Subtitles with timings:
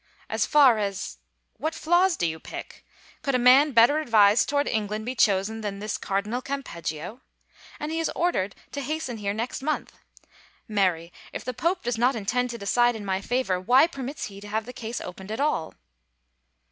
[0.31, 1.19] "As far as—
[1.59, 2.83] what flaws do you pick?
[3.21, 7.21] Could a man better advised toward England be chosen than this Cardi nal Campeggio?
[7.79, 9.93] And he is ordered to hasten here next month.
[10.67, 14.41] Marry, if the pope does not intend to decide in my favor why permits he
[14.41, 15.75] to have the case opened at all